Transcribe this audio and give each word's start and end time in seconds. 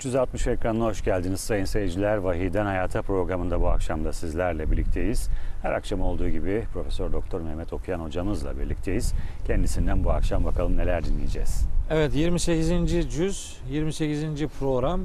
360 0.00 0.46
ekranına 0.46 0.84
hoş 0.84 1.04
geldiniz 1.04 1.40
sayın 1.40 1.64
seyirciler. 1.64 2.16
Vahiden 2.16 2.66
Hayata 2.66 3.02
programında 3.02 3.60
bu 3.60 3.68
akşam 3.68 4.04
da 4.04 4.12
sizlerle 4.12 4.70
birlikteyiz. 4.70 5.28
Her 5.62 5.72
akşam 5.72 6.00
olduğu 6.00 6.28
gibi 6.28 6.64
Profesör 6.72 7.12
Doktor 7.12 7.40
Mehmet 7.40 7.72
Okuyan 7.72 8.00
hocamızla 8.00 8.58
birlikteyiz. 8.58 9.12
Kendisinden 9.46 10.04
bu 10.04 10.10
akşam 10.10 10.44
bakalım 10.44 10.76
neler 10.76 11.04
dinleyeceğiz. 11.04 11.64
Evet 11.90 12.14
28. 12.14 12.68
cüz, 13.10 13.56
28. 13.70 14.46
program. 14.58 15.00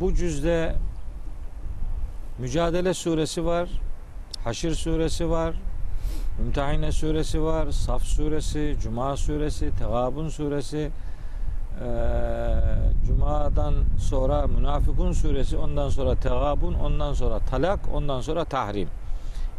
Bu 0.00 0.14
cüzde 0.14 0.74
Mücadele 2.38 2.94
suresi 2.94 3.44
var, 3.44 3.68
Haşr 4.44 4.70
suresi 4.70 5.30
var, 5.30 5.54
Mümtehine 6.38 6.92
suresi 6.92 7.42
var, 7.42 7.70
Saf 7.70 8.02
suresi, 8.02 8.76
Cuma 8.82 9.16
suresi, 9.16 9.70
Tegabun 9.78 10.28
suresi, 10.28 10.90
eee, 11.80 11.86
Cuma'dan 13.06 13.74
sonra 13.98 14.46
Münafıkun 14.46 15.12
suresi, 15.12 15.56
ondan 15.56 15.88
sonra 15.88 16.14
Tegabun, 16.14 16.74
ondan 16.74 17.12
sonra 17.12 17.38
Talak, 17.38 17.80
ondan 17.94 18.20
sonra 18.20 18.44
Tahrim. 18.44 18.88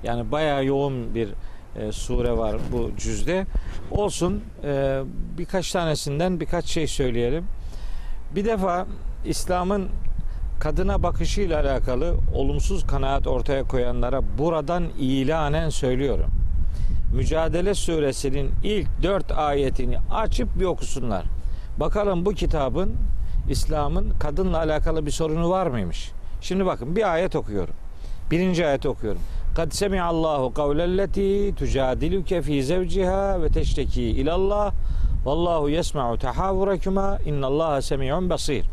Yani 0.04 0.32
bayağı 0.32 0.66
yoğun 0.66 1.16
bir 1.16 1.30
e, 1.76 1.92
sure 1.92 2.38
var 2.38 2.56
bu 2.72 2.92
cüzde. 2.98 3.46
Olsun 3.92 4.44
e, 4.64 5.02
birkaç 5.38 5.72
tanesinden 5.72 6.40
birkaç 6.40 6.66
şey 6.66 6.88
söyleyelim. 6.88 7.46
Bir 8.36 8.46
defa 8.46 8.86
İslam'ın 9.26 9.90
kadına 10.60 11.04
bakışıyla 11.04 11.62
alakalı 11.62 12.16
olumsuz 12.34 12.88
kanaat 12.88 13.28
ortaya 13.28 13.64
koyanlara 13.64 14.22
buradan 14.38 14.84
ilanen 15.00 15.70
söylüyorum. 15.70 16.30
Mücadele 17.16 17.74
suresinin 17.74 18.52
ilk 18.64 18.88
dört 19.04 19.32
ayetini 19.32 19.98
açıp 20.12 20.60
bir 20.60 20.66
okusunlar. 20.66 21.35
Bakalım 21.77 22.27
bu 22.27 22.33
kitabın 22.33 22.95
İslam'ın 23.49 24.11
kadınla 24.19 24.59
alakalı 24.59 25.07
bir 25.07 25.11
sorunu 25.11 25.51
var 25.51 25.67
mıymış? 25.67 26.13
Şimdi 26.41 26.67
bakın 26.67 26.97
bir 26.97 27.13
ayet 27.13 27.37
okuyorum. 27.37 27.75
Birinci 28.31 28.67
ayet 28.67 28.87
okuyorum. 28.87 29.21
Kad 29.57 29.71
semi'allahu 29.73 30.55
kavlelleti 30.55 31.55
tujadiluke 31.57 32.43
fi 32.43 32.63
zevciha 32.63 33.43
ve 33.43 33.49
teşteki 33.49 34.03
ilallah 34.03 34.73
vallahu 35.25 35.69
yesma'u 35.69 36.19
tahavurakuma 36.19 37.19
innallaha 37.27 37.83
semi'un 37.83 38.31
basir. 38.31 38.65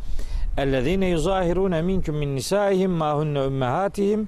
اَلَّذ۪ينَ 0.58 1.04
يُظَاهِرُونَ 1.16 1.76
مِنْكُمْ 1.90 2.16
مِنْ 2.22 2.30
نِسَائِهِمْ 2.40 2.92
مَا 3.02 3.12
هُنَّ 3.20 3.36
اُمَّهَاتِهِمْ 3.50 4.20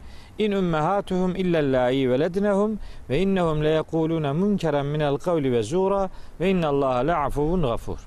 اِنْ 0.44 0.52
اُمَّهَاتُهُمْ 0.62 1.32
اِلَّا 1.42 1.60
اللّٰهِ 1.66 1.96
وَلَدْنَهُمْ 2.12 2.70
وَاِنَّهُمْ 3.10 3.58
لَيَقُولُونَ 3.68 4.26
مُنْكَرًا 4.42 4.82
مِنَ 4.94 5.02
الْقَوْلِ 5.12 5.46
وَزُورًا 5.54 6.04
وَاِنَّ 6.40 6.64
اللّٰهَ 6.74 6.96
لَعَفُوٌ 7.10 7.50
غَفُورٌ 7.72 8.00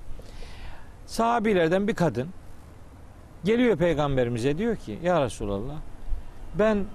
Sahabilerden 1.07 1.87
bir 1.87 1.95
kadın 1.95 2.27
geliyor 3.43 3.77
peygamberimize 3.77 4.57
diyor 4.57 4.75
ki 4.75 4.99
ya 5.03 5.21
Resulallah 5.21 5.75
ben 6.59 6.85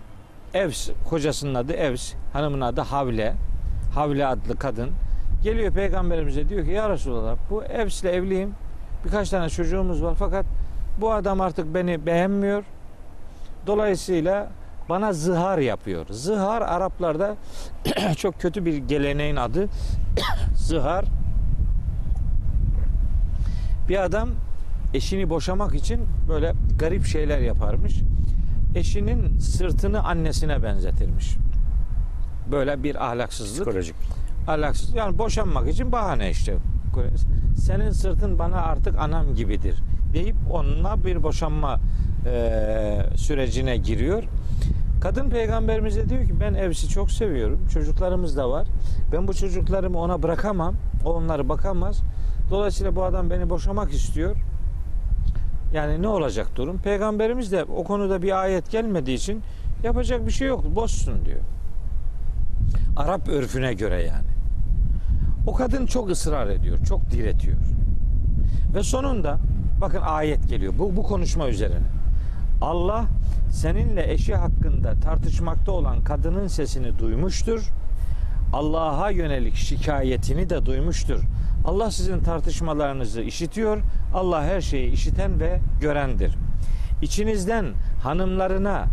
Evs, 0.54 0.90
kocasının 1.08 1.54
adı 1.54 1.72
Evs, 1.72 2.12
hanımın 2.32 2.60
adı 2.60 2.80
Havle. 2.80 3.34
Havle 3.94 4.26
adlı 4.26 4.56
kadın. 4.56 4.90
Geliyor 5.42 5.72
peygamberimize 5.72 6.48
diyor 6.48 6.64
ki 6.64 6.70
ya 6.70 6.90
Resulallah 6.90 7.36
bu 7.50 7.64
Evs'le 7.64 8.04
evliyim. 8.04 8.54
Birkaç 9.04 9.30
tane 9.30 9.48
çocuğumuz 9.48 10.02
var 10.02 10.14
fakat 10.18 10.46
bu 11.00 11.12
adam 11.12 11.40
artık 11.40 11.74
beni 11.74 12.06
beğenmiyor. 12.06 12.64
Dolayısıyla 13.66 14.48
bana 14.88 15.12
zihar 15.12 15.58
yapıyor. 15.58 16.06
Zihar 16.10 16.62
Araplarda 16.62 17.36
çok 18.16 18.40
kötü 18.40 18.64
bir 18.64 18.76
geleneğin 18.76 19.36
adı. 19.36 19.68
zihar 20.56 21.04
bir 23.88 24.04
adam 24.04 24.28
eşini 24.94 25.30
boşamak 25.30 25.74
için 25.74 26.00
böyle 26.28 26.52
garip 26.78 27.06
şeyler 27.06 27.38
yaparmış. 27.38 28.00
Eşinin 28.74 29.38
sırtını 29.38 30.04
annesine 30.04 30.62
benzetirmiş. 30.62 31.36
Böyle 32.52 32.82
bir 32.82 33.06
ahlaksızlık. 33.10 33.66
Psikolojik. 33.66 33.94
Ahlaksız. 34.48 34.94
Yani 34.94 35.18
boşanmak 35.18 35.68
için 35.68 35.92
bahane 35.92 36.30
işte. 36.30 36.56
Senin 37.56 37.90
sırtın 37.90 38.38
bana 38.38 38.56
artık 38.56 38.98
anam 38.98 39.34
gibidir 39.34 39.82
deyip 40.12 40.36
onunla 40.50 41.04
bir 41.04 41.22
boşanma 41.22 41.80
e, 42.26 42.98
sürecine 43.16 43.76
giriyor. 43.76 44.24
Kadın 45.00 45.30
peygamberimize 45.30 46.08
diyor 46.08 46.24
ki 46.24 46.40
ben 46.40 46.54
Evs'i 46.54 46.88
çok 46.88 47.10
seviyorum. 47.10 47.68
Çocuklarımız 47.72 48.36
da 48.36 48.50
var. 48.50 48.66
Ben 49.12 49.28
bu 49.28 49.34
çocuklarımı 49.34 49.98
ona 49.98 50.22
bırakamam. 50.22 50.74
O 51.04 51.12
onları 51.12 51.48
bakamaz. 51.48 52.02
Dolayısıyla 52.52 52.96
bu 52.96 53.04
adam 53.04 53.30
beni 53.30 53.50
boşamak 53.50 53.92
istiyor. 53.92 54.36
Yani 55.74 56.02
ne 56.02 56.08
olacak 56.08 56.46
durum? 56.56 56.78
Peygamberimiz 56.78 57.52
de 57.52 57.64
o 57.64 57.84
konuda 57.84 58.22
bir 58.22 58.40
ayet 58.40 58.70
gelmediği 58.70 59.16
için 59.16 59.42
yapacak 59.82 60.26
bir 60.26 60.32
şey 60.32 60.48
yok. 60.48 60.64
Bozsun 60.74 61.24
diyor. 61.24 61.40
Arap 62.96 63.28
örfüne 63.28 63.74
göre 63.74 64.02
yani. 64.02 64.28
O 65.46 65.54
kadın 65.54 65.86
çok 65.86 66.10
ısrar 66.10 66.46
ediyor, 66.46 66.78
çok 66.84 67.10
diretiyor. 67.10 67.56
Ve 68.74 68.82
sonunda 68.82 69.38
bakın 69.80 70.00
ayet 70.00 70.48
geliyor 70.48 70.72
bu, 70.78 70.96
bu 70.96 71.02
konuşma 71.02 71.48
üzerine. 71.48 71.86
Allah 72.62 73.04
seninle 73.50 74.12
eşi 74.12 74.34
hakkında 74.34 74.94
tartışmakta 74.94 75.72
olan 75.72 76.04
kadının 76.04 76.46
sesini 76.46 76.98
duymuştur. 76.98 77.68
Allah'a 78.52 79.10
yönelik 79.10 79.54
şikayetini 79.54 80.50
de 80.50 80.66
duymuştur. 80.66 81.20
Allah 81.64 81.90
sizin 81.90 82.20
tartışmalarınızı 82.20 83.20
işitiyor. 83.20 83.78
Allah 84.14 84.44
her 84.44 84.60
şeyi 84.60 84.90
işiten 84.90 85.40
ve 85.40 85.60
görendir. 85.80 86.34
İçinizden 87.02 87.66
hanımlarına 88.02 88.86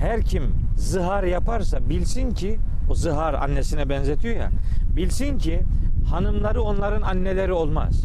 her 0.00 0.22
kim 0.22 0.54
zihar 0.76 1.24
yaparsa 1.24 1.88
bilsin 1.88 2.30
ki 2.34 2.58
o 2.90 2.94
zihar 2.94 3.34
annesine 3.34 3.88
benzetiyor 3.88 4.36
ya. 4.36 4.50
Bilsin 4.96 5.38
ki 5.38 5.62
hanımları 6.10 6.62
onların 6.62 7.02
anneleri 7.02 7.52
olmaz. 7.52 8.04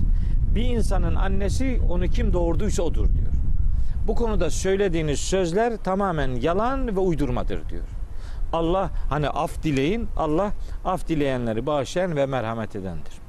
Bir 0.55 0.63
insanın 0.63 1.15
annesi 1.15 1.81
onu 1.89 2.07
kim 2.07 2.33
doğurduysa 2.33 2.83
odur 2.83 3.13
diyor. 3.13 3.33
Bu 4.07 4.15
konuda 4.15 4.49
söylediğiniz 4.49 5.19
sözler 5.19 5.77
tamamen 5.77 6.35
yalan 6.35 6.95
ve 6.95 6.99
uydurmadır 6.99 7.69
diyor. 7.69 7.83
Allah 8.53 8.89
hani 9.09 9.29
af 9.29 9.63
dileyin. 9.63 10.07
Allah 10.17 10.51
af 10.85 11.07
dileyenleri 11.07 11.65
bağışlayan 11.65 12.15
ve 12.15 12.25
merhamet 12.25 12.75
edendir. 12.75 13.22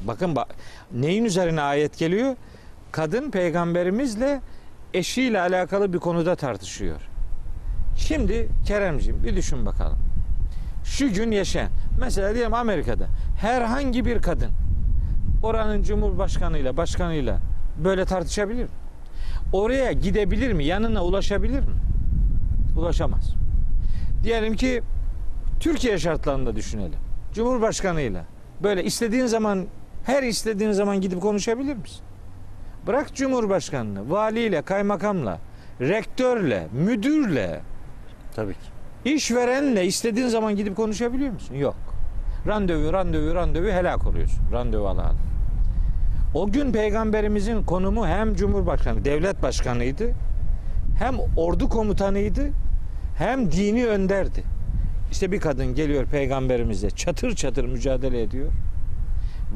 Bakın 0.00 0.36
bak 0.36 0.54
neyin 0.92 1.24
üzerine 1.24 1.60
ayet 1.60 1.98
geliyor? 1.98 2.36
Kadın 2.92 3.30
peygamberimizle 3.30 4.40
eşiyle 4.94 5.40
alakalı 5.40 5.92
bir 5.92 5.98
konuda 5.98 6.36
tartışıyor. 6.36 7.00
Şimdi 7.96 8.48
Keremciğim 8.66 9.24
bir 9.24 9.36
düşün 9.36 9.66
bakalım. 9.66 9.98
Şu 10.84 11.12
gün 11.12 11.30
yaşayan 11.30 11.70
mesela 12.00 12.34
diyelim 12.34 12.54
Amerika'da 12.54 13.06
herhangi 13.40 14.04
bir 14.04 14.22
kadın 14.22 14.50
oranın 15.42 15.82
cumhurbaşkanıyla 15.82 16.76
başkanıyla 16.76 17.38
böyle 17.84 18.04
tartışabilir 18.04 18.62
mi? 18.62 18.70
Oraya 19.52 19.92
gidebilir 19.92 20.52
mi? 20.52 20.64
Yanına 20.64 21.04
ulaşabilir 21.04 21.60
mi? 21.60 21.74
Ulaşamaz. 22.78 23.34
Diyelim 24.22 24.56
ki 24.56 24.82
Türkiye 25.60 25.98
şartlarında 25.98 26.56
düşünelim. 26.56 27.00
Cumhurbaşkanıyla 27.34 28.24
böyle 28.62 28.84
istediğin 28.84 29.26
zaman 29.26 29.66
her 30.04 30.22
istediğin 30.22 30.72
zaman 30.72 31.00
gidip 31.00 31.20
konuşabilir 31.20 31.76
misin? 31.76 32.00
Bırak 32.86 33.14
Cumhurbaşkanını, 33.14 34.10
valiyle, 34.10 34.62
kaymakamla, 34.62 35.38
rektörle, 35.80 36.66
müdürle, 36.72 37.60
Tabii 38.36 38.52
ki. 38.52 39.14
işverenle 39.14 39.86
istediğin 39.86 40.28
zaman 40.28 40.56
gidip 40.56 40.76
konuşabiliyor 40.76 41.32
musun? 41.32 41.54
Yok. 41.54 41.76
Randevu, 42.46 42.92
randevu, 42.92 43.34
randevu 43.34 43.66
helak 43.66 44.06
oluyorsun. 44.06 44.40
Randevu 44.52 44.88
ala 44.88 45.02
ala. 45.02 45.14
O 46.34 46.52
gün 46.52 46.72
peygamberimizin 46.72 47.62
konumu 47.64 48.06
hem 48.06 48.34
Cumhurbaşkanı, 48.34 49.04
devlet 49.04 49.42
başkanıydı, 49.42 50.12
hem 50.98 51.16
ordu 51.36 51.68
komutanıydı, 51.68 52.50
hem 53.18 53.52
dini 53.52 53.86
önderdi. 53.86 54.42
İşte 55.12 55.32
bir 55.32 55.40
kadın 55.40 55.74
geliyor 55.74 56.06
peygamberimize 56.06 56.90
çatır 56.90 57.34
çatır 57.34 57.64
mücadele 57.64 58.22
ediyor 58.22 58.52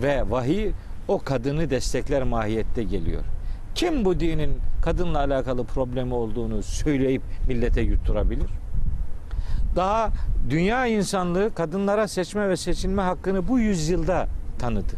ve 0.02 0.30
vahiy 0.30 0.72
o 1.08 1.18
kadını 1.18 1.70
destekler 1.70 2.22
mahiyette 2.22 2.82
geliyor. 2.82 3.22
Kim 3.74 4.04
bu 4.04 4.20
dinin 4.20 4.58
kadınla 4.82 5.18
alakalı 5.18 5.64
problemi 5.64 6.14
olduğunu 6.14 6.62
söyleyip 6.62 7.22
millete 7.48 7.80
yutturabilir? 7.80 8.50
Daha 9.76 10.10
dünya 10.50 10.86
insanlığı 10.86 11.54
kadınlara 11.54 12.08
seçme 12.08 12.48
ve 12.48 12.56
seçilme 12.56 13.02
hakkını 13.02 13.48
bu 13.48 13.58
yüzyılda 13.58 14.26
tanıdı. 14.58 14.94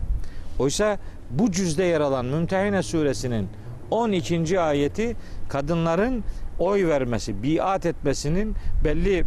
Oysa 0.58 0.98
bu 1.30 1.52
cüzde 1.52 1.84
yer 1.84 2.00
alan 2.00 2.26
Mümtehine 2.26 2.82
suresinin 2.82 3.48
12. 3.90 4.60
ayeti 4.60 5.16
kadınların 5.48 6.24
oy 6.58 6.86
vermesi, 6.86 7.42
biat 7.42 7.86
etmesinin 7.86 8.54
belli 8.84 9.24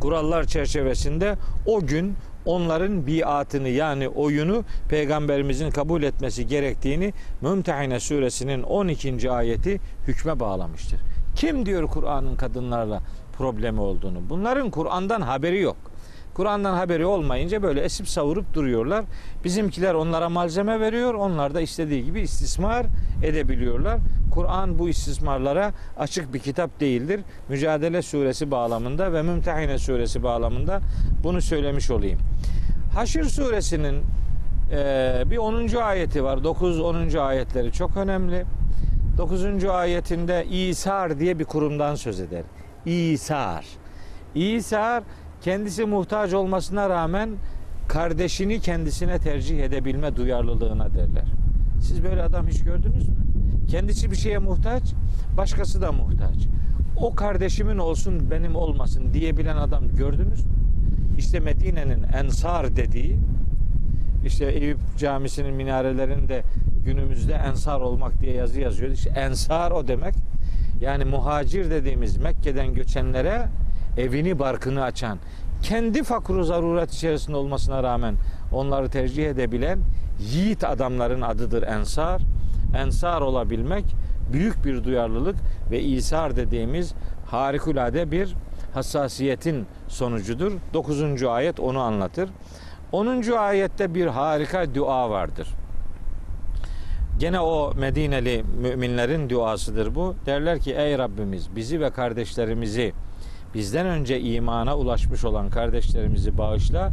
kurallar 0.00 0.44
çerçevesinde 0.44 1.36
o 1.66 1.80
gün 1.80 2.14
onların 2.46 3.06
biatını 3.06 3.68
yani 3.68 4.08
oyunu 4.08 4.64
peygamberimizin 4.88 5.70
kabul 5.70 6.02
etmesi 6.02 6.46
gerektiğini 6.46 7.12
Mümtehine 7.40 8.00
suresinin 8.00 8.62
12. 8.62 9.30
ayeti 9.30 9.80
hükme 10.06 10.40
bağlamıştır. 10.40 11.00
Kim 11.36 11.66
diyor 11.66 11.88
Kur'an'ın 11.88 12.36
kadınlarla 12.36 13.00
problemi 13.38 13.80
olduğunu? 13.80 14.18
Bunların 14.30 14.70
Kur'an'dan 14.70 15.20
haberi 15.20 15.60
yok. 15.60 15.76
Kur'an'dan 16.34 16.74
haberi 16.74 17.06
olmayınca 17.06 17.62
böyle 17.62 17.80
esip 17.80 18.08
savurup 18.08 18.54
duruyorlar. 18.54 19.04
Bizimkiler 19.44 19.94
onlara 19.94 20.28
malzeme 20.28 20.80
veriyor. 20.80 21.14
Onlar 21.14 21.54
da 21.54 21.60
istediği 21.60 22.04
gibi 22.04 22.20
istismar 22.20 22.86
edebiliyorlar. 23.22 23.98
Kur'an 24.30 24.78
bu 24.78 24.88
istismarlara 24.88 25.72
açık 25.98 26.34
bir 26.34 26.38
kitap 26.38 26.80
değildir. 26.80 27.20
Mücadele 27.48 28.02
suresi 28.02 28.50
bağlamında 28.50 29.12
ve 29.12 29.22
Mümtehine 29.22 29.78
suresi 29.78 30.22
bağlamında 30.22 30.80
bunu 31.24 31.42
söylemiş 31.42 31.90
olayım. 31.90 32.18
Haşr 32.94 33.22
suresinin 33.22 34.02
e, 34.72 35.22
bir 35.30 35.36
10. 35.36 35.76
ayeti 35.76 36.24
var. 36.24 36.38
9-10. 36.38 37.20
ayetleri 37.20 37.72
çok 37.72 37.96
önemli. 37.96 38.44
9. 39.18 39.64
ayetinde 39.64 40.46
İsar 40.50 41.18
diye 41.18 41.38
bir 41.38 41.44
kurumdan 41.44 41.94
söz 41.94 42.20
eder. 42.20 42.42
İsar. 42.86 43.66
İsar 44.34 45.02
kendisi 45.44 45.84
muhtaç 45.84 46.32
olmasına 46.32 46.90
rağmen 46.90 47.30
kardeşini 47.88 48.60
kendisine 48.60 49.18
tercih 49.18 49.60
edebilme 49.64 50.16
duyarlılığına 50.16 50.94
derler. 50.94 51.24
Siz 51.80 52.04
böyle 52.04 52.22
adam 52.22 52.46
hiç 52.48 52.62
gördünüz 52.62 53.08
mü? 53.08 53.14
Kendisi 53.68 54.10
bir 54.10 54.16
şeye 54.16 54.38
muhtaç, 54.38 54.82
başkası 55.36 55.82
da 55.82 55.92
muhtaç. 55.92 56.36
O 56.96 57.14
kardeşimin 57.14 57.78
olsun 57.78 58.30
benim 58.30 58.56
olmasın 58.56 59.14
diyebilen 59.14 59.56
adam 59.56 59.88
gördünüz 59.88 60.44
mü? 60.44 60.52
İşte 61.18 61.40
Medine'nin 61.40 62.02
Ensar 62.02 62.76
dediği 62.76 63.16
işte 64.26 64.44
Eyüp 64.44 64.78
Camisi'nin 64.98 65.54
minarelerinde 65.54 66.42
günümüzde 66.84 67.32
ensar 67.32 67.80
olmak 67.80 68.20
diye 68.20 68.34
yazı 68.34 68.60
yazıyor. 68.60 68.90
İşte 68.90 69.10
ensar 69.10 69.70
o 69.70 69.88
demek. 69.88 70.14
Yani 70.80 71.04
muhacir 71.04 71.70
dediğimiz 71.70 72.16
Mekke'den 72.16 72.74
göçenlere 72.74 73.48
evini 73.98 74.38
barkını 74.38 74.82
açan, 74.82 75.18
kendi 75.62 76.02
fakru 76.02 76.44
zaruret 76.44 76.92
içerisinde 76.92 77.36
olmasına 77.36 77.82
rağmen 77.82 78.14
onları 78.52 78.88
tercih 78.88 79.30
edebilen 79.30 79.78
yiğit 80.20 80.64
adamların 80.64 81.20
adıdır 81.20 81.62
ensar. 81.62 82.22
Ensar 82.76 83.20
olabilmek 83.20 83.84
büyük 84.32 84.64
bir 84.64 84.84
duyarlılık 84.84 85.36
ve 85.70 85.82
İsar 85.82 86.36
dediğimiz 86.36 86.94
harikulade 87.26 88.10
bir 88.10 88.34
hassasiyetin 88.74 89.66
sonucudur. 89.88 90.52
9. 90.74 91.22
ayet 91.22 91.60
onu 91.60 91.80
anlatır. 91.80 92.28
10. 92.92 93.22
ayette 93.38 93.94
bir 93.94 94.06
harika 94.06 94.74
dua 94.74 95.10
vardır. 95.10 95.48
Gene 97.18 97.40
o 97.40 97.72
Medineli 97.74 98.44
müminlerin 98.60 99.30
duasıdır 99.30 99.94
bu. 99.94 100.14
Derler 100.26 100.58
ki 100.60 100.74
ey 100.74 100.98
Rabbimiz 100.98 101.56
bizi 101.56 101.80
ve 101.80 101.90
kardeşlerimizi 101.90 102.92
bizden 103.54 103.86
önce 103.86 104.20
imana 104.20 104.76
ulaşmış 104.76 105.24
olan 105.24 105.50
kardeşlerimizi 105.50 106.38
bağışla. 106.38 106.90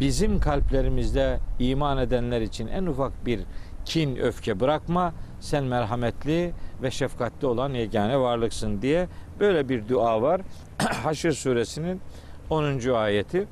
Bizim 0.00 0.40
kalplerimizde 0.40 1.38
iman 1.58 1.98
edenler 1.98 2.40
için 2.40 2.66
en 2.66 2.86
ufak 2.86 3.26
bir 3.26 3.40
kin, 3.84 4.16
öfke 4.16 4.60
bırakma. 4.60 5.12
Sen 5.40 5.64
merhametli 5.64 6.52
ve 6.82 6.90
şefkatli 6.90 7.46
olan 7.46 7.70
yegane 7.70 8.20
varlıksın 8.20 8.82
diye 8.82 9.08
böyle 9.40 9.68
bir 9.68 9.88
dua 9.88 10.22
var. 10.22 10.40
Haşr 10.78 11.30
suresinin 11.30 12.00
10. 12.50 12.94
ayeti. 12.94 13.46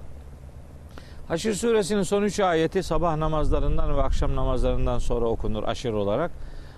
Haşr 1.29 1.53
suresinin 1.53 2.03
son 2.03 2.23
üç 2.23 2.41
ayeti 2.41 2.83
sabah 2.83 3.17
namazlarından 3.17 3.97
ve 3.97 4.03
akşam 4.03 4.37
namazlarından 4.37 4.99
sonra 4.99 5.27
okunur 5.27 5.63
aşır 5.63 5.93
olarak. 5.93 6.31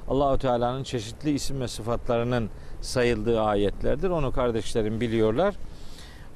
Allahu 0.08 0.38
Teala'nın 0.38 0.82
çeşitli 0.82 1.30
isim 1.30 1.60
ve 1.60 1.68
sıfatlarının 1.68 2.50
sayıldığı 2.80 3.40
ayetlerdir. 3.40 4.10
Onu 4.10 4.32
kardeşlerim 4.32 5.00
biliyorlar. 5.00 5.54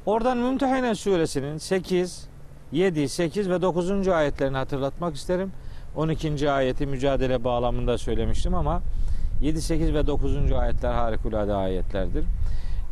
Oradan 0.07 0.39
Mümtehine 0.39 0.95
suresinin 0.95 1.59
8, 1.59 2.27
7, 2.73 3.09
8 3.09 3.51
ve 3.51 3.63
9. 3.63 4.09
ayetlerini 4.09 4.57
hatırlatmak 4.57 5.15
isterim. 5.17 5.53
12. 5.97 6.51
ayeti 6.51 6.87
mücadele 6.87 7.45
bağlamında 7.45 7.99
söylemiştim 7.99 8.55
ama 8.55 8.83
7, 9.43 9.63
8 9.63 9.95
ve 9.95 10.07
9. 10.07 10.53
ayetler 10.53 10.93
harikulade 10.93 11.55
ayetlerdir. 11.55 12.25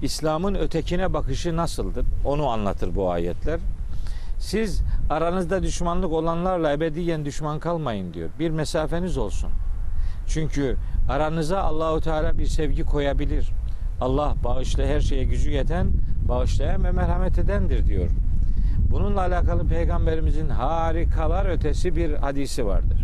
İslam'ın 0.02 0.54
ötekine 0.54 1.14
bakışı 1.14 1.56
nasıldır? 1.56 2.06
Onu 2.24 2.46
anlatır 2.46 2.94
bu 2.94 3.10
ayetler. 3.10 3.60
Siz 4.38 4.82
aranızda 5.10 5.62
düşmanlık 5.62 6.12
olanlarla 6.12 6.72
ebediyen 6.72 7.24
düşman 7.24 7.58
kalmayın 7.58 8.14
diyor. 8.14 8.28
Bir 8.38 8.50
mesafeniz 8.50 9.19
olsun. 9.19 9.50
Çünkü 10.28 10.76
aranıza 11.08 11.62
Allahu 11.62 12.00
Teala 12.00 12.38
bir 12.38 12.46
sevgi 12.46 12.84
koyabilir. 12.84 13.52
Allah 14.00 14.34
bağışla 14.44 14.84
her 14.84 15.00
şeye 15.00 15.25
gücü 15.25 15.50
yeten, 15.50 15.86
bağışlayan 16.28 16.84
ve 16.84 16.90
merhamet 16.90 17.38
edendir 17.38 17.86
diyor. 17.86 18.10
Bununla 18.90 19.20
alakalı 19.20 19.69
peygamberimizin 19.69 20.48
harikalar 20.48 21.46
ötesi 21.46 21.96
bir 21.96 22.14
hadisi 22.14 22.66
vardır. 22.66 22.98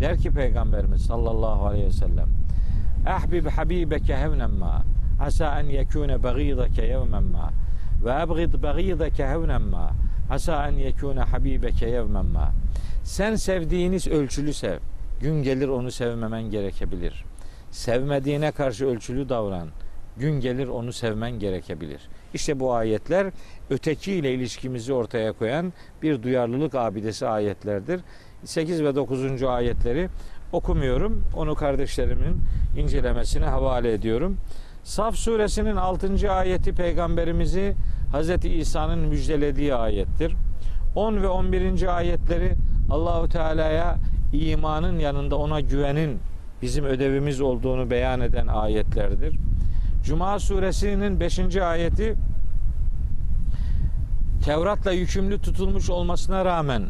Der 0.00 0.18
ki 0.18 0.30
peygamberimiz 0.30 1.02
sallallahu 1.02 1.66
aleyhi 1.66 1.86
ve 1.86 1.92
sellem 1.92 2.28
Ahbib 3.06 3.46
habibeke 3.46 4.16
hevnen 4.16 4.50
ma 4.50 4.82
asa 5.20 5.60
en 5.60 5.66
yekune 5.66 6.22
bagidake 6.22 6.86
yevmen 6.86 7.24
ve 8.04 8.12
abgid 8.12 8.62
bagidake 8.62 9.26
hevnen 9.26 9.62
asa 10.30 10.68
en 10.68 10.72
yekune 10.72 11.20
habibeke 11.20 11.90
yevmen 11.90 12.26
ma 12.26 12.50
Sen 13.04 13.36
sevdiğiniz 13.36 14.08
ölçülü 14.08 14.52
sev. 14.52 14.78
Gün 15.22 15.42
gelir 15.42 15.68
onu 15.68 15.90
sevmemen 15.90 16.42
gerekebilir. 16.42 17.24
Sevmediğine 17.70 18.52
karşı 18.52 18.86
ölçülü 18.86 19.28
davran. 19.28 19.68
Gün 20.16 20.40
gelir 20.40 20.68
onu 20.68 20.92
sevmen 20.92 21.38
gerekebilir. 21.38 22.08
İşte 22.34 22.60
bu 22.60 22.74
ayetler 22.74 23.26
ötekiyle 23.70 24.34
ilişkimizi 24.34 24.92
ortaya 24.92 25.32
koyan 25.32 25.72
bir 26.02 26.22
duyarlılık 26.22 26.74
abidesi 26.74 27.26
ayetlerdir. 27.26 28.00
8 28.44 28.82
ve 28.82 28.94
9. 28.94 29.42
ayetleri 29.42 30.08
okumuyorum. 30.52 31.24
Onu 31.36 31.54
kardeşlerimin 31.54 32.36
incelemesine 32.76 33.46
havale 33.46 33.92
ediyorum. 33.92 34.36
Saf 34.84 35.14
suresinin 35.16 35.76
6. 35.76 36.32
ayeti 36.32 36.72
peygamberimizi 36.72 37.74
Hz. 38.12 38.44
İsa'nın 38.44 38.98
müjdelediği 38.98 39.74
ayettir. 39.74 40.36
10 40.94 41.22
ve 41.22 41.28
11. 41.28 41.96
ayetleri 41.96 42.52
Allahu 42.90 43.28
Teala'ya 43.28 43.96
imanın 44.32 44.98
yanında 44.98 45.36
ona 45.36 45.60
güvenin 45.60 46.18
bizim 46.62 46.84
ödevimiz 46.84 47.40
olduğunu 47.40 47.90
beyan 47.90 48.20
eden 48.20 48.46
ayetlerdir. 48.46 49.38
Cuma 50.04 50.38
suresinin 50.38 51.20
5. 51.20 51.56
ayeti 51.56 52.14
Tevrat'la 54.44 54.92
yükümlü 54.92 55.38
tutulmuş 55.38 55.90
olmasına 55.90 56.44
rağmen 56.44 56.82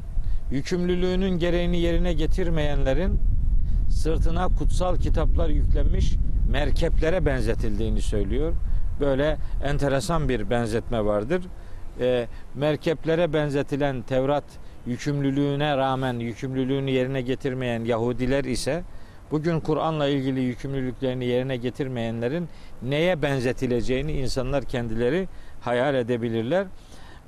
yükümlülüğünün 0.51 1.39
gereğini 1.39 1.79
yerine 1.79 2.13
getirmeyenlerin 2.13 3.21
sırtına 3.89 4.49
kutsal 4.49 4.97
kitaplar 4.97 5.49
yüklenmiş 5.49 6.15
merkeplere 6.51 7.27
benzetildiğini 7.27 8.03
söylüyor. 8.03 8.53
Böyle 9.01 9.39
enteresan 9.65 10.29
bir 10.29 10.51
benzetme 10.51 11.05
vardır. 11.05 11.43
E, 12.01 12.27
merkeplere 12.55 13.33
benzetilen 13.33 14.03
Tevrat 14.03 14.45
yükümlülüğüne 14.87 15.77
rağmen 15.77 16.15
yükümlülüğünü 16.19 16.91
yerine 16.91 17.21
getirmeyen 17.21 17.85
Yahudiler 17.85 18.45
ise 18.45 18.83
bugün 19.31 19.61
Kur'an'la 19.61 20.09
ilgili 20.09 20.41
yükümlülüklerini 20.41 21.25
yerine 21.25 21.57
getirmeyenlerin 21.57 22.49
neye 22.83 23.23
benzetileceğini 23.23 24.13
insanlar 24.13 24.65
kendileri 24.65 25.29
hayal 25.61 25.95
edebilirler. 25.95 26.67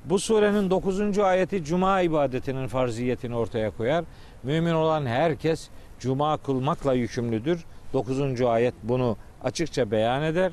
Bu 0.05 0.19
surenin 0.19 0.69
9. 0.69 1.19
ayeti 1.19 1.63
cuma 1.63 2.01
ibadetinin 2.01 2.67
farziyetini 2.67 3.35
ortaya 3.35 3.71
koyar. 3.71 4.05
Mümin 4.43 4.73
olan 4.73 5.05
herkes 5.05 5.69
cuma 5.99 6.37
kılmakla 6.37 6.93
yükümlüdür. 6.93 7.65
9. 7.93 8.41
ayet 8.41 8.73
bunu 8.83 9.17
açıkça 9.43 9.91
beyan 9.91 10.23
eder. 10.23 10.51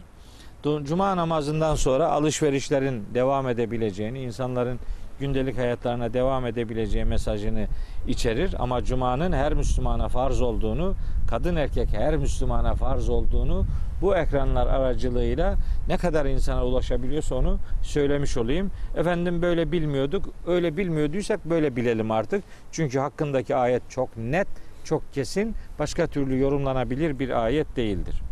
Cuma 0.85 1.17
namazından 1.17 1.75
sonra 1.75 2.09
alışverişlerin 2.09 3.05
devam 3.15 3.49
edebileceğini, 3.49 4.23
insanların 4.23 4.79
gündelik 5.23 5.59
hayatlarına 5.59 6.15
devam 6.15 6.47
edebileceği 6.47 7.05
mesajını 7.05 7.67
içerir. 8.09 8.55
Ama 8.59 8.85
Cuma'nın 8.85 9.33
her 9.33 9.55
Müslümana 9.55 10.09
farz 10.09 10.41
olduğunu, 10.41 10.95
kadın 11.31 11.57
erkek 11.57 11.89
her 11.93 12.17
Müslümana 12.17 12.75
farz 12.75 13.09
olduğunu 13.09 13.65
bu 14.01 14.17
ekranlar 14.17 14.67
aracılığıyla 14.67 15.55
ne 15.89 15.97
kadar 15.97 16.27
insana 16.27 16.65
ulaşabiliyorsa 16.65 17.35
onu 17.35 17.59
söylemiş 17.83 18.37
olayım. 18.37 18.71
Efendim 18.97 19.43
böyle 19.43 19.73
bilmiyorduk. 19.73 20.29
Öyle 20.47 20.77
bilmiyorduysak 20.77 21.45
böyle 21.45 21.77
bilelim 21.77 22.11
artık. 22.11 22.45
Çünkü 22.73 22.99
hakkındaki 22.99 23.57
ayet 23.57 23.83
çok 23.91 24.17
net, 24.17 24.49
çok 24.85 25.13
kesin, 25.13 25.55
başka 25.79 26.07
türlü 26.07 26.39
yorumlanabilir 26.39 27.19
bir 27.19 27.45
ayet 27.45 27.77
değildir. 27.77 28.23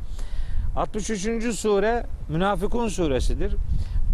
63. 0.77 1.55
sure 1.55 2.07
Münafıkun 2.29 2.89
suresidir. 2.89 3.57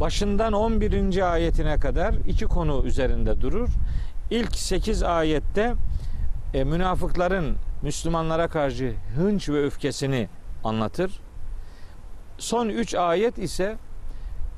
Başından 0.00 0.52
11. 0.52 1.32
ayetine 1.32 1.78
kadar 1.78 2.14
iki 2.14 2.44
konu 2.44 2.82
üzerinde 2.84 3.40
durur. 3.40 3.68
İlk 4.30 4.56
8 4.56 5.02
ayette 5.02 5.74
e, 6.54 6.64
münafıkların 6.64 7.56
Müslümanlara 7.82 8.48
karşı 8.48 8.94
hınç 9.16 9.48
ve 9.48 9.64
öfkesini 9.64 10.28
anlatır. 10.64 11.20
Son 12.38 12.68
3 12.68 12.94
ayet 12.94 13.38
ise 13.38 13.76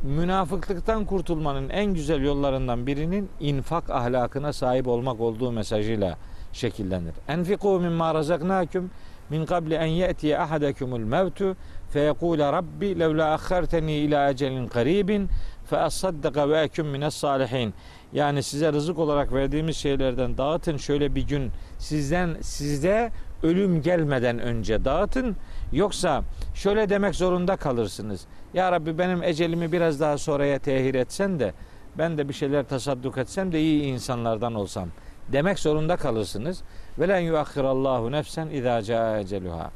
münafıklıktan 0.03 1.05
kurtulmanın 1.05 1.69
en 1.69 1.95
güzel 1.95 2.23
yollarından 2.23 2.87
birinin 2.87 3.29
infak 3.41 3.91
ahlakına 3.91 4.53
sahip 4.53 4.89
olmak 4.89 5.21
olduğu 5.21 5.53
mesajıyla 5.53 6.19
şekillenir. 6.53 7.15
Enfiku 7.29 7.81
mimma 7.81 8.15
razaknakum 8.15 8.91
min 9.31 9.47
qabli 9.47 9.75
en 9.75 9.87
yetiye 9.87 10.39
ahadakumul 10.39 10.99
mevtu 10.99 11.57
rabbi 11.95 12.99
levla 12.99 13.33
akharteni 13.33 13.93
ila 13.93 14.31
ecelin 14.31 14.69
qaribin 14.69 15.29
fe 15.67 15.79
asaddaka 15.79 16.49
ve 16.49 16.61
ekun 16.61 16.87
mines 16.87 17.15
salihin. 17.15 17.75
Yani 18.13 18.43
size 18.43 18.73
rızık 18.73 18.99
olarak 18.99 19.33
verdiğimiz 19.33 19.77
şeylerden 19.77 20.39
dağıtın 20.39 20.77
şöyle 20.77 21.15
bir 21.15 21.23
gün 21.23 21.51
sizden 21.79 22.37
sizde 22.41 23.11
ölüm 23.43 23.83
gelmeden 23.83 24.39
önce 24.39 24.85
dağıtın. 24.85 25.37
Yoksa 25.73 26.23
şöyle 26.55 26.89
demek 26.89 27.15
zorunda 27.15 27.57
kalırsınız. 27.57 28.27
Ya 28.55 28.73
Rabbi 28.73 28.99
benim 28.99 29.23
ecelimi 29.23 29.73
biraz 29.73 30.01
daha 30.01 30.19
sonraya 30.19 30.59
tehir 30.59 30.95
etsen 30.95 31.41
de 31.41 31.53
ben 31.99 32.19
de 32.19 32.29
bir 32.29 32.35
şeyler 32.35 32.65
tasadduk 32.65 33.19
etsem 33.19 33.53
de 33.53 33.61
iyi 33.61 33.83
insanlardan 33.83 34.55
olsam 34.55 34.89
demek 35.33 35.59
zorunda 35.59 35.97
kalırsınız. 35.97 36.63
Ve 36.99 37.09
len 37.09 37.21
yuakhirallahu 37.21 38.13
nefsen 38.13 38.49
izâ 38.49 38.83
câ 38.83 39.21
eceluha. 39.21 39.71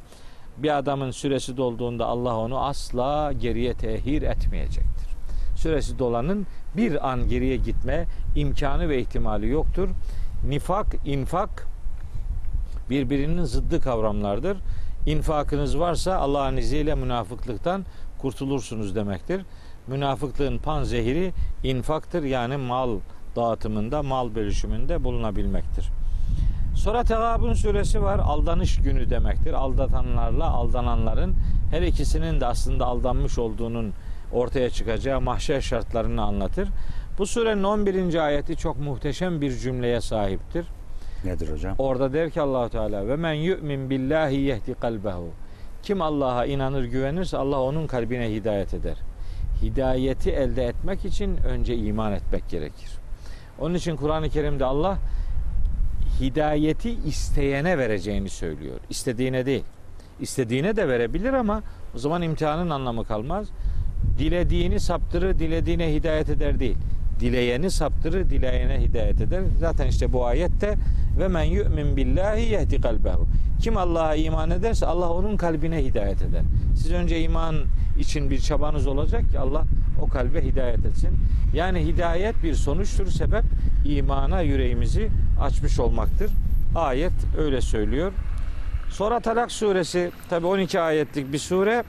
Bir 0.57 0.77
adamın 0.77 1.11
süresi 1.11 1.57
dolduğunda 1.57 2.05
Allah 2.05 2.37
onu 2.37 2.59
asla 2.59 3.33
geriye 3.33 3.73
tehir 3.73 4.21
etmeyecektir. 4.21 5.07
Süresi 5.55 5.99
dolanın 5.99 6.47
bir 6.77 7.11
an 7.11 7.29
geriye 7.29 7.57
gitme 7.57 8.05
imkanı 8.35 8.89
ve 8.89 8.99
ihtimali 8.99 9.49
yoktur. 9.49 9.89
Nifak, 10.47 10.95
infak 11.05 11.67
birbirinin 12.89 13.43
zıddı 13.43 13.81
kavramlardır. 13.81 14.57
İnfakınız 15.05 15.79
varsa 15.79 16.15
Allah'ın 16.15 16.57
izniyle 16.57 16.95
münafıklıktan 16.95 17.85
kurtulursunuz 18.17 18.95
demektir. 18.95 19.41
Münafıklığın 19.87 20.57
pan 20.57 20.83
zehiri 20.83 21.31
infaktır 21.63 22.23
yani 22.23 22.57
mal 22.57 22.99
dağıtımında, 23.35 24.03
mal 24.03 24.35
bölüşümünde 24.35 25.03
bulunabilmektir. 25.03 26.02
Sonra 26.75 27.03
Tegabun 27.03 27.53
suresi 27.53 28.01
var. 28.01 28.19
Aldanış 28.19 28.77
günü 28.81 29.09
demektir. 29.09 29.53
Aldatanlarla 29.53 30.49
aldananların 30.49 31.35
her 31.71 31.81
ikisinin 31.81 32.39
de 32.41 32.45
aslında 32.45 32.85
aldanmış 32.85 33.39
olduğunun 33.39 33.93
ortaya 34.31 34.69
çıkacağı 34.69 35.21
mahşer 35.21 35.61
şartlarını 35.61 36.21
anlatır. 36.21 36.69
Bu 37.17 37.25
surenin 37.25 37.63
11. 37.63 38.15
ayeti 38.15 38.55
çok 38.55 38.79
muhteşem 38.79 39.41
bir 39.41 39.57
cümleye 39.57 40.01
sahiptir. 40.01 40.65
Nedir 41.25 41.51
hocam? 41.51 41.75
Orada 41.77 42.13
der 42.13 42.29
ki 42.29 42.41
Allahu 42.41 42.69
Teala 42.69 43.07
ve 43.07 43.15
men 43.15 43.33
yu'min 43.33 43.89
billahi 43.89 44.35
yehdi 44.35 44.73
kalbehu. 44.73 45.29
Kim 45.83 46.01
Allah'a 46.01 46.45
inanır 46.45 46.83
güvenirse 46.83 47.37
Allah 47.37 47.61
onun 47.61 47.87
kalbine 47.87 48.31
hidayet 48.31 48.73
eder. 48.73 48.97
Hidayeti 49.61 50.31
elde 50.31 50.65
etmek 50.65 51.05
için 51.05 51.37
önce 51.37 51.75
iman 51.75 52.13
etmek 52.13 52.49
gerekir. 52.49 52.89
Onun 53.59 53.73
için 53.73 53.95
Kur'an-ı 53.95 54.29
Kerim'de 54.29 54.65
Allah 54.65 54.97
hidayeti 56.23 56.91
isteyene 57.07 57.77
vereceğini 57.77 58.29
söylüyor. 58.29 58.75
İstediğine 58.89 59.45
değil. 59.45 59.63
İstediğine 60.19 60.75
de 60.75 60.87
verebilir 60.87 61.33
ama 61.33 61.61
o 61.95 61.97
zaman 61.97 62.21
imtihanın 62.21 62.69
anlamı 62.69 63.05
kalmaz. 63.05 63.47
Dilediğini 64.17 64.79
saptırır, 64.79 65.39
dilediğine 65.39 65.93
hidayet 65.93 66.29
eder 66.29 66.59
değil. 66.59 66.77
Dileyeni 67.19 67.71
saptırır, 67.71 68.29
dileyene 68.29 68.81
hidayet 68.81 69.21
eder. 69.21 69.41
Zaten 69.59 69.87
işte 69.87 70.13
bu 70.13 70.25
ayette 70.25 70.75
ve 71.19 71.27
men 71.27 71.43
yu'min 71.43 71.97
billahi 71.97 72.41
yehdi 72.41 72.81
kalbehu. 72.81 73.27
Kim 73.61 73.77
Allah'a 73.77 74.15
iman 74.15 74.51
ederse 74.51 74.85
Allah 74.85 75.09
onun 75.09 75.37
kalbine 75.37 75.85
hidayet 75.85 76.21
eder. 76.21 76.41
Siz 76.75 76.91
önce 76.91 77.21
iman 77.21 77.55
için 77.99 78.29
bir 78.29 78.39
çabanız 78.39 78.87
olacak 78.87 79.31
ki 79.31 79.39
Allah 79.39 79.63
o 80.01 80.07
kalbe 80.07 80.45
hidayet 80.45 80.85
etsin. 80.85 81.09
Yani 81.53 81.85
hidayet 81.85 82.43
bir 82.43 82.53
sonuçtur, 82.53 83.07
sebep 83.07 83.43
imana 83.85 84.41
yüreğimizi 84.41 85.09
açmış 85.43 85.79
olmaktır. 85.79 86.31
Ayet 86.75 87.13
öyle 87.37 87.61
söylüyor. 87.61 88.13
Sonra 88.89 89.19
Talak 89.19 89.51
suresi 89.51 90.11
tabi 90.29 90.47
12 90.47 90.79
ayetlik 90.79 91.33
bir 91.33 91.39
sure. 91.39 91.83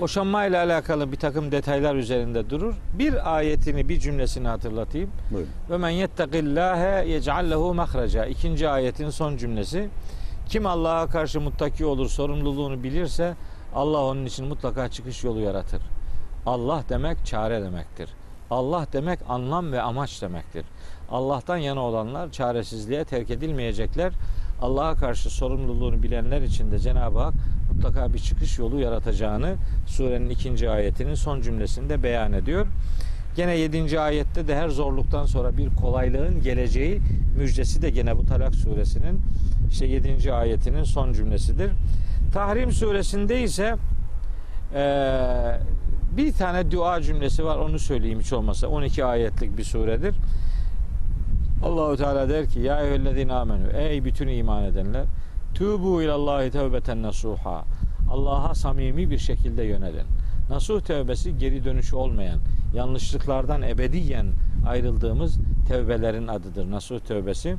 Boşanma 0.00 0.46
ile 0.46 0.58
alakalı 0.58 1.12
bir 1.12 1.16
takım 1.16 1.52
detaylar 1.52 1.94
üzerinde 1.94 2.50
durur. 2.50 2.74
Bir 2.98 3.36
ayetini, 3.36 3.88
bir 3.88 4.00
cümlesini 4.00 4.48
hatırlatayım. 4.48 5.10
Ve 5.70 5.76
men 5.78 5.88
yettekillâhe 5.90 7.08
yec'al 7.08 7.50
lehu 7.50 7.74
mahraca. 7.74 8.24
İkinci 8.24 8.68
ayetin 8.68 9.10
son 9.10 9.36
cümlesi. 9.36 9.88
Kim 10.48 10.66
Allah'a 10.66 11.06
karşı 11.06 11.40
muttaki 11.40 11.84
olur, 11.84 12.08
sorumluluğunu 12.08 12.82
bilirse 12.82 13.34
Allah 13.74 14.04
onun 14.04 14.26
için 14.26 14.46
mutlaka 14.46 14.88
çıkış 14.88 15.24
yolu 15.24 15.40
yaratır. 15.40 15.82
Allah 16.46 16.84
demek 16.88 17.26
çare 17.26 17.62
demektir. 17.62 18.10
Allah 18.50 18.86
demek 18.92 19.18
anlam 19.28 19.72
ve 19.72 19.82
amaç 19.82 20.22
demektir. 20.22 20.64
Allah'tan 21.10 21.56
yana 21.56 21.80
olanlar 21.80 22.32
çaresizliğe 22.32 23.04
terk 23.04 23.30
edilmeyecekler. 23.30 24.12
Allah'a 24.62 24.94
karşı 24.94 25.30
sorumluluğunu 25.30 26.02
bilenler 26.02 26.42
için 26.42 26.70
de 26.70 26.78
Cenab-ı 26.78 27.18
Hak 27.18 27.34
mutlaka 27.72 28.14
bir 28.14 28.18
çıkış 28.18 28.58
yolu 28.58 28.80
yaratacağını 28.80 29.54
surenin 29.86 30.30
ikinci 30.30 30.70
ayetinin 30.70 31.14
son 31.14 31.40
cümlesinde 31.40 32.02
beyan 32.02 32.32
ediyor. 32.32 32.66
Gene 33.36 33.56
7. 33.56 34.00
ayette 34.00 34.48
de 34.48 34.56
her 34.56 34.68
zorluktan 34.68 35.26
sonra 35.26 35.56
bir 35.56 35.76
kolaylığın 35.76 36.42
geleceği 36.42 37.00
müjdesi 37.36 37.82
de 37.82 37.90
gene 37.90 38.16
bu 38.16 38.26
Talak 38.26 38.54
suresinin 38.54 39.20
işte 39.70 39.86
7. 39.86 40.32
ayetinin 40.32 40.84
son 40.84 41.12
cümlesidir. 41.12 41.70
Tahrim 42.32 42.72
suresinde 42.72 43.42
ise 43.42 43.76
eee, 44.74 45.60
bir 46.16 46.32
tane 46.32 46.70
dua 46.70 47.02
cümlesi 47.02 47.44
var 47.44 47.58
onu 47.58 47.78
söyleyeyim 47.78 48.20
hiç 48.20 48.32
olmasa 48.32 48.68
12 48.68 49.04
ayetlik 49.04 49.58
bir 49.58 49.64
suredir. 49.64 50.14
Allahu 51.64 51.96
Teala 51.96 52.28
der 52.28 52.46
ki 52.46 52.60
ya 52.60 52.80
eyyühellezine 52.80 53.32
amenu 53.32 53.70
ey 53.76 54.04
bütün 54.04 54.28
iman 54.28 54.64
edenler 54.64 55.04
tubu 55.54 56.02
ilallahi 56.02 56.50
tevbeten 56.50 57.02
nasuha 57.02 57.64
Allah'a 58.10 58.54
samimi 58.54 59.10
bir 59.10 59.18
şekilde 59.18 59.62
yönelin. 59.62 60.06
Nasuh 60.50 60.80
tevbesi 60.80 61.38
geri 61.38 61.64
dönüşü 61.64 61.96
olmayan, 61.96 62.38
yanlışlıklardan 62.74 63.62
ebediyen 63.62 64.26
ayrıldığımız 64.68 65.38
tevbelerin 65.68 66.28
adıdır. 66.28 66.70
Nasuh 66.70 67.00
tevbesi. 67.00 67.56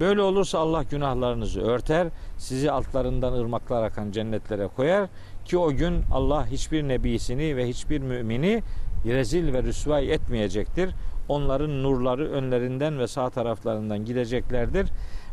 Böyle 0.00 0.22
olursa 0.22 0.58
Allah 0.58 0.82
günahlarınızı 0.82 1.60
örter, 1.60 2.08
sizi 2.38 2.70
altlarından 2.70 3.32
ırmaklar 3.32 3.82
akan 3.82 4.10
cennetlere 4.10 4.66
koyar 4.66 5.08
ki 5.44 5.58
o 5.58 5.70
gün 5.70 6.02
Allah 6.12 6.46
hiçbir 6.46 6.88
nebisini 6.88 7.56
ve 7.56 7.68
hiçbir 7.68 8.00
mümini 8.00 8.62
rezil 9.06 9.52
ve 9.52 9.62
rüsvay 9.62 10.12
etmeyecektir. 10.12 10.90
Onların 11.28 11.82
nurları 11.82 12.30
önlerinden 12.30 12.98
ve 12.98 13.06
sağ 13.06 13.30
taraflarından 13.30 14.04
gideceklerdir. 14.04 14.88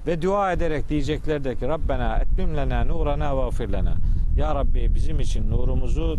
Ve 0.07 0.21
dua 0.21 0.51
ederek 0.51 0.89
diyeceklerdir 0.89 1.55
ki 1.55 1.67
Rabbena 1.67 2.17
etmim 2.17 2.57
lena 2.57 2.83
nurana 2.83 3.37
ve 3.37 3.49
gfir 3.49 3.71
lena. 3.71 3.93
Ya 4.37 4.55
Rabbi 4.55 4.95
bizim 4.95 5.19
için 5.19 5.51
nurumuzu 5.51 6.17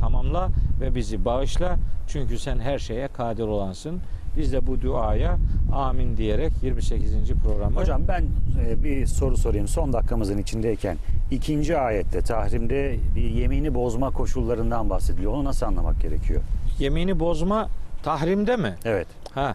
tamamla 0.00 0.48
ve 0.80 0.94
bizi 0.94 1.24
bağışla. 1.24 1.76
Çünkü 2.08 2.38
sen 2.38 2.58
her 2.58 2.78
şeye 2.78 3.08
kadir 3.08 3.42
olansın. 3.42 4.00
Biz 4.36 4.52
de 4.52 4.66
bu 4.66 4.80
duaya 4.80 5.36
amin 5.72 6.16
diyerek 6.16 6.52
28. 6.62 7.12
programı 7.44 7.76
Hocam 7.76 8.02
ben 8.08 8.24
e, 8.66 8.84
bir 8.84 9.06
soru 9.06 9.36
sorayım. 9.36 9.68
Son 9.68 9.92
dakikamızın 9.92 10.38
içindeyken 10.38 10.96
ikinci 11.30 11.78
ayette 11.78 12.20
tahrimde 12.20 12.96
bir 13.16 13.30
yemini 13.30 13.74
bozma 13.74 14.10
koşullarından 14.10 14.90
bahsediliyor. 14.90 15.32
Onu 15.32 15.44
nasıl 15.44 15.66
anlamak 15.66 16.00
gerekiyor? 16.00 16.40
yemini 16.78 17.20
bozma 17.20 17.68
tahrimde 18.02 18.56
mi? 18.56 18.74
Evet. 18.84 19.06
Ha. 19.34 19.54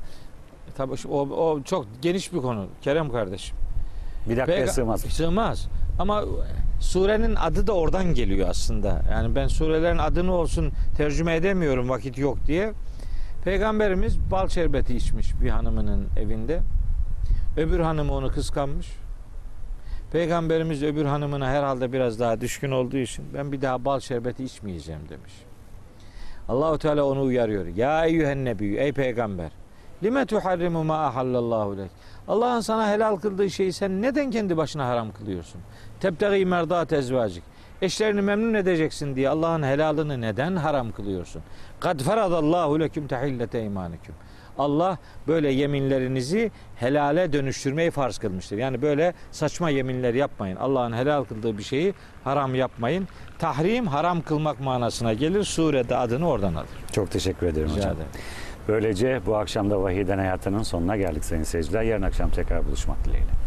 Tabii 0.78 0.96
o, 1.10 1.20
o 1.22 1.64
çok 1.64 1.86
geniş 2.02 2.34
bir 2.34 2.38
konu 2.40 2.66
Kerem 2.82 3.12
kardeşim. 3.12 3.58
Bir 4.30 4.38
dakikaya 4.38 4.66
Peyga- 4.66 4.72
sığmaz. 4.72 5.02
Sığmaz. 5.02 5.68
Ama 6.00 6.24
surenin 6.80 7.36
adı 7.36 7.68
da 7.68 7.74
oradan 7.74 8.14
geliyor 8.14 8.50
aslında. 8.50 9.02
Yani 9.12 9.36
ben 9.36 9.48
surelerin 9.48 9.98
adını 9.98 10.34
olsun 10.34 10.72
tercüme 10.98 11.36
edemiyorum 11.36 11.90
vakit 11.90 12.18
yok 12.18 12.38
diye. 12.48 12.74
Peygamberimiz 13.44 14.32
bal 14.32 14.48
şerbeti 14.48 14.96
içmiş 14.96 15.42
bir 15.42 15.50
hanımının 15.50 16.08
evinde. 16.20 16.60
Öbür 17.58 17.80
hanımı 17.80 18.14
onu 18.14 18.32
kıskanmış. 18.32 18.88
Peygamberimiz 20.12 20.84
öbür 20.84 21.06
hanımına 21.06 21.50
herhalde 21.50 21.94
biraz 21.94 22.20
daha 22.20 22.42
düşkün 22.42 22.72
olduğu 22.72 22.98
için 22.98 23.26
ben 23.34 23.52
bir 23.52 23.62
daha 23.62 23.86
bal 23.86 24.00
şerbeti 24.00 24.44
içmeyeceğim 24.44 25.02
demiş. 25.10 25.34
Allahu 26.50 26.78
Teala 26.78 27.04
onu 27.04 27.22
uyarıyor. 27.22 27.66
Ya 27.66 28.06
eyyühen 28.06 28.46
nebiyyü 28.46 28.78
ey 28.78 28.92
peygamber. 28.94 29.52
Lime 30.04 30.26
tuharrimu 30.26 30.84
ma 30.84 31.06
ahallallahu 31.06 31.78
lek. 31.78 31.92
Allah'ın 32.28 32.60
sana 32.60 32.92
helal 32.92 33.16
kıldığı 33.16 33.50
şeyi 33.50 33.74
sen 33.74 34.02
neden 34.02 34.32
kendi 34.32 34.58
başına 34.58 34.88
haram 34.88 35.12
kılıyorsun? 35.12 35.62
Tebtegi 36.00 36.46
merdat 36.46 36.94
ezvacik. 36.94 37.44
Eşlerini 37.82 38.22
memnun 38.22 38.54
edeceksin 38.54 39.16
diye 39.16 39.30
Allah'ın 39.30 39.64
helalını 39.64 40.22
neden 40.22 40.56
haram 40.56 40.92
kılıyorsun? 40.92 41.42
Kad 41.80 42.00
feradallahu 42.00 42.80
leküm 42.80 43.08
tehillete 43.08 43.64
imaniküm. 43.64 44.16
Allah 44.58 44.98
böyle 45.28 45.52
yeminlerinizi 45.52 46.52
helale 46.76 47.34
dönüştürmeyi 47.34 47.92
farz 47.92 48.18
kılmıştır. 48.18 48.58
Yani 48.58 48.82
böyle 48.82 49.14
saçma 49.32 49.70
yeminler 49.70 50.14
yapmayın. 50.14 50.56
Allah'ın 50.56 50.94
helal 50.94 51.24
kıldığı 51.24 51.58
bir 51.58 51.64
şeyi 51.64 51.94
haram 52.24 52.56
yapmayın. 52.56 53.08
Tahrim 53.40 53.88
haram 53.88 54.22
kılmak 54.22 54.60
manasına 54.60 55.14
gelir. 55.14 55.44
Surede 55.44 55.96
adını 55.96 56.30
oradan 56.30 56.56
alır. 56.56 56.68
Çok 56.92 57.12
teşekkür 57.12 57.48
ederim 57.48 57.68
Rica 57.68 57.78
hocam. 57.78 57.92
Ederim. 57.92 58.10
Böylece 58.68 59.22
bu 59.26 59.36
akşam 59.36 59.70
da 59.70 59.82
Vahiden 59.82 60.18
Hayatı'nın 60.18 60.64
sonuna 60.64 60.98
geldik 60.98 61.26
sayın 61.26 61.44
seyirciler. 61.44 61.82
Yarın 61.82 62.02
akşam 62.02 62.30
tekrar 62.30 62.66
buluşmak 62.66 63.06
dileğiyle. 63.06 63.45